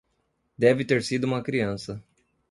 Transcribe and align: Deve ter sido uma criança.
Deve 0.57 0.83
ter 0.87 1.03
sido 1.03 1.25
uma 1.27 1.43
criança. 1.43 2.03